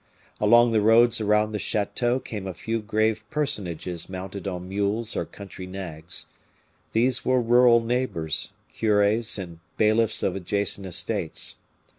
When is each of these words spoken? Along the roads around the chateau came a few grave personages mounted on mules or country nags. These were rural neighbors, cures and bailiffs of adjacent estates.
Along 0.39 0.71
the 0.71 0.81
roads 0.81 1.21
around 1.21 1.51
the 1.51 1.59
chateau 1.59 2.19
came 2.19 2.47
a 2.47 2.55
few 2.55 2.79
grave 2.81 3.23
personages 3.29 4.09
mounted 4.09 4.47
on 4.47 4.67
mules 4.67 5.15
or 5.15 5.25
country 5.25 5.67
nags. 5.67 6.25
These 6.91 7.23
were 7.23 7.39
rural 7.39 7.81
neighbors, 7.81 8.49
cures 8.73 9.37
and 9.37 9.59
bailiffs 9.77 10.23
of 10.23 10.35
adjacent 10.35 10.87
estates. 10.87 11.57